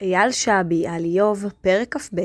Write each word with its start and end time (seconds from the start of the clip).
אייל 0.00 0.32
שבי 0.32 0.86
על 0.86 1.04
איוב, 1.04 1.44
פרק 1.60 1.96
כ"ב. 1.96 2.20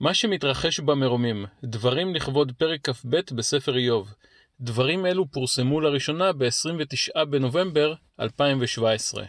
מה 0.00 0.14
שמתרחש 0.14 0.80
במרומים, 0.80 1.46
דברים 1.64 2.14
לכבוד 2.14 2.52
פרק 2.58 2.90
כ"ב 2.90 3.16
בספר 3.34 3.76
איוב. 3.76 4.14
דברים 4.60 5.06
אלו 5.06 5.30
פורסמו 5.30 5.80
לראשונה 5.80 6.32
ב-29 6.32 7.24
בנובמבר 7.24 7.94
2017. 8.20 9.24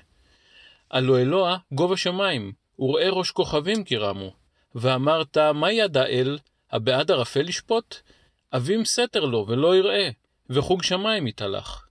הלא 0.91 1.19
אלוה 1.19 1.57
גובה 1.71 1.97
שמיים, 1.97 2.51
וראה 2.79 3.09
ראש 3.09 3.31
כוכבים 3.31 3.83
כי 3.83 3.97
רמו. 3.97 4.33
ואמרת, 4.75 5.37
מה 5.37 5.71
ידע 5.71 6.05
אל, 6.05 6.37
הבעד 6.71 7.11
ערפל 7.11 7.41
לשפוט? 7.41 7.95
אבים 8.53 8.85
סתר 8.85 9.25
לו 9.25 9.45
ולא 9.47 9.75
יראה, 9.75 10.09
וחוג 10.49 10.83
שמיים 10.83 11.27
יתהלך. 11.27 11.85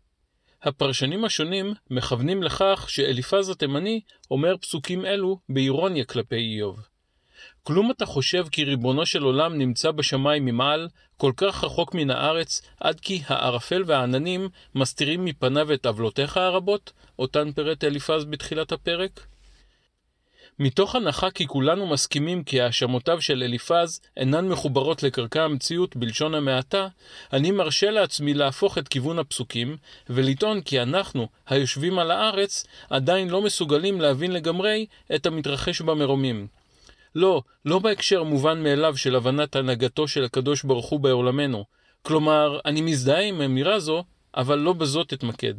הפרשנים 0.62 1.24
השונים 1.24 1.74
מכוונים 1.90 2.42
לכך 2.42 2.84
שאליפז 2.88 3.48
התימני 3.48 4.00
אומר 4.30 4.56
פסוקים 4.56 5.06
אלו 5.06 5.38
באירוניה 5.48 6.04
כלפי 6.04 6.36
איוב. 6.36 6.80
כלום 7.62 7.90
אתה 7.90 8.06
חושב 8.06 8.44
כי 8.52 8.64
ריבונו 8.64 9.06
של 9.06 9.22
עולם 9.22 9.58
נמצא 9.58 9.90
בשמיים 9.90 10.44
ממעל, 10.44 10.88
כל 11.16 11.32
כך 11.36 11.64
רחוק 11.64 11.94
מן 11.94 12.10
הארץ, 12.10 12.62
עד 12.80 13.00
כי 13.00 13.22
הערפל 13.26 13.82
והעננים 13.86 14.48
מסתירים 14.74 15.24
מפניו 15.24 15.72
את 15.72 15.86
עוולותיך 15.86 16.36
הרבות, 16.36 16.92
אותן 17.18 17.52
פירט 17.52 17.84
אליפז 17.84 18.24
בתחילת 18.24 18.72
הפרק? 18.72 19.26
מתוך 20.58 20.94
הנחה 20.94 21.30
כי 21.30 21.46
כולנו 21.46 21.86
מסכימים 21.86 22.44
כי 22.44 22.60
האשמותיו 22.60 23.20
של 23.20 23.42
אליפז 23.42 24.00
אינן 24.16 24.48
מחוברות 24.48 25.02
לקרקע 25.02 25.42
המציאות 25.42 25.96
בלשון 25.96 26.34
המעטה, 26.34 26.88
אני 27.32 27.50
מרשה 27.50 27.90
לעצמי 27.90 28.34
להפוך 28.34 28.78
את 28.78 28.88
כיוון 28.88 29.18
הפסוקים, 29.18 29.76
ולטעון 30.10 30.60
כי 30.60 30.82
אנחנו, 30.82 31.28
היושבים 31.46 31.98
על 31.98 32.10
הארץ, 32.10 32.66
עדיין 32.90 33.28
לא 33.28 33.42
מסוגלים 33.42 34.00
להבין 34.00 34.32
לגמרי 34.32 34.86
את 35.14 35.26
המתרחש 35.26 35.80
במרומים. 35.80 36.46
לא, 37.14 37.42
לא 37.64 37.78
בהקשר 37.78 38.22
מובן 38.22 38.62
מאליו 38.62 38.96
של 38.96 39.16
הבנת 39.16 39.56
הנהגתו 39.56 40.08
של 40.08 40.24
הקדוש 40.24 40.62
ברוך 40.62 40.86
הוא 40.86 41.00
בעולמנו. 41.00 41.64
כלומר, 42.02 42.60
אני 42.64 42.80
מזדהה 42.80 43.20
עם 43.20 43.42
אמירה 43.42 43.80
זו, 43.80 44.04
אבל 44.36 44.58
לא 44.58 44.72
בזאת 44.72 45.12
אתמקד. 45.12 45.54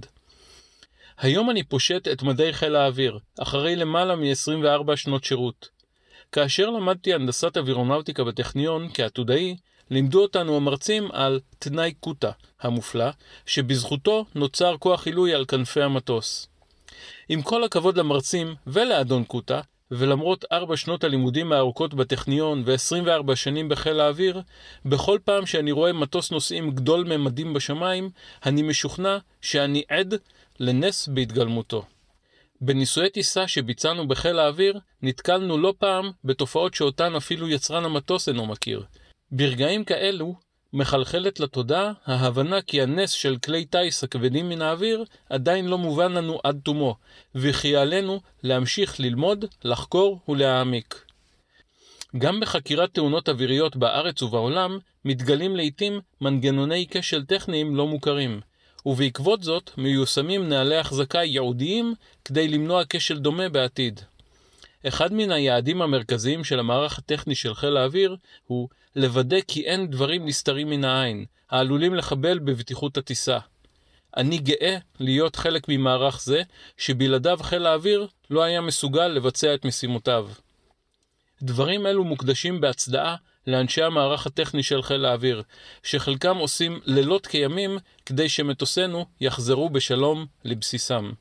היום 1.17 1.49
אני 1.49 1.63
פושט 1.63 2.07
את 2.07 2.23
מדי 2.23 2.53
חיל 2.53 2.75
האוויר, 2.75 3.19
אחרי 3.39 3.75
למעלה 3.75 4.15
מ-24 4.15 4.95
שנות 4.95 5.23
שירות. 5.23 5.69
כאשר 6.31 6.69
למדתי 6.69 7.13
הנדסת 7.13 7.57
אווירונאוטיקה 7.57 8.23
בטכניון 8.23 8.89
כעתודאי, 8.93 9.55
לימדו 9.89 10.21
אותנו 10.21 10.55
המרצים 10.55 11.11
על 11.11 11.39
תנאי 11.59 11.93
קוטה 11.99 12.31
המופלא, 12.61 13.09
שבזכותו 13.45 14.25
נוצר 14.35 14.75
כוח 14.77 15.05
עילוי 15.05 15.33
על 15.33 15.45
כנפי 15.45 15.81
המטוס. 15.81 16.47
עם 17.29 17.41
כל 17.41 17.63
הכבוד 17.63 17.97
למרצים 17.97 18.55
ולאדון 18.67 19.23
קוטה, 19.23 19.61
ולמרות 19.97 20.45
ארבע 20.51 20.77
שנות 20.77 21.03
הלימודים 21.03 21.51
הארוכות 21.51 21.93
בטכניון 21.93 22.63
ו-24 22.65 23.35
שנים 23.35 23.69
בחיל 23.69 23.99
האוויר, 23.99 24.41
בכל 24.85 25.19
פעם 25.25 25.45
שאני 25.45 25.71
רואה 25.71 25.93
מטוס 25.93 26.31
נוסעים 26.31 26.71
גדול 26.71 27.03
ממדים 27.03 27.53
בשמיים, 27.53 28.09
אני 28.45 28.61
משוכנע 28.61 29.17
שאני 29.41 29.83
עד 29.89 30.13
לנס 30.59 31.07
בהתגלמותו. 31.07 31.85
בניסויי 32.61 33.09
טיסה 33.09 33.47
שביצענו 33.47 34.07
בחיל 34.07 34.39
האוויר, 34.39 34.79
נתקלנו 35.01 35.57
לא 35.57 35.73
פעם 35.77 36.11
בתופעות 36.23 36.73
שאותן 36.73 37.15
אפילו 37.15 37.49
יצרן 37.49 37.85
המטוס 37.85 38.29
אינו 38.29 38.45
מכיר. 38.45 38.83
ברגעים 39.31 39.83
כאלו, 39.83 40.35
מחלחלת 40.73 41.39
לתודעה 41.39 41.91
ההבנה 42.05 42.61
כי 42.61 42.81
הנס 42.81 43.11
של 43.11 43.37
כלי 43.37 43.65
טיס 43.65 44.03
הכבדים 44.03 44.49
מן 44.49 44.61
האוויר 44.61 45.03
עדיין 45.29 45.65
לא 45.65 45.77
מובן 45.77 46.11
לנו 46.11 46.39
עד 46.43 46.59
תומו, 46.63 46.95
וכי 47.35 47.75
עלינו 47.75 48.21
להמשיך 48.43 48.99
ללמוד, 48.99 49.45
לחקור 49.63 50.19
ולהעמיק. 50.29 51.05
גם 52.17 52.39
בחקירת 52.39 52.93
תאונות 52.93 53.29
אוויריות 53.29 53.75
בארץ 53.75 54.21
ובעולם, 54.21 54.79
מתגלים 55.05 55.55
לעיתים 55.55 55.99
מנגנוני 56.21 56.87
כשל 56.91 57.25
טכניים 57.25 57.75
לא 57.75 57.87
מוכרים. 57.87 58.41
ובעקבות 58.85 59.43
זאת 59.43 59.71
מיושמים 59.77 60.49
נהלי 60.49 60.77
החזקה 60.77 61.23
ייעודיים 61.23 61.93
כדי 62.25 62.47
למנוע 62.47 62.83
כשל 62.89 63.19
דומה 63.19 63.49
בעתיד. 63.49 64.01
אחד 64.87 65.13
מן 65.13 65.31
היעדים 65.31 65.81
המרכזיים 65.81 66.43
של 66.43 66.59
המערך 66.59 66.97
הטכני 66.97 67.35
של 67.35 67.53
חיל 67.53 67.77
האוויר 67.77 68.15
הוא 68.47 68.69
לוודא 68.95 69.37
כי 69.47 69.65
אין 69.65 69.87
דברים 69.87 70.25
נסתרים 70.25 70.69
מן 70.69 70.83
העין, 70.83 71.25
העלולים 71.49 71.95
לחבל 71.95 72.39
בבטיחות 72.39 72.97
הטיסה. 72.97 73.37
אני 74.17 74.37
גאה 74.37 74.77
להיות 74.99 75.35
חלק 75.35 75.65
ממערך 75.67 76.21
זה, 76.21 76.41
שבלעדיו 76.77 77.39
חיל 77.41 77.65
האוויר 77.65 78.07
לא 78.29 78.43
היה 78.43 78.61
מסוגל 78.61 79.07
לבצע 79.07 79.53
את 79.53 79.65
משימותיו. 79.65 80.29
דברים 81.41 81.85
אלו 81.85 82.03
מוקדשים 82.03 82.61
בהצדעה 82.61 83.15
לאנשי 83.47 83.83
המערך 83.83 84.27
הטכני 84.27 84.63
של 84.63 84.81
חיל 84.81 85.05
האוויר, 85.05 85.43
שחלקם 85.83 86.37
עושים 86.37 86.79
לילות 86.85 87.27
כימים 87.27 87.77
כדי 88.05 88.29
שמטוסינו 88.29 89.05
יחזרו 89.21 89.69
בשלום 89.69 90.25
לבסיסם. 90.43 91.11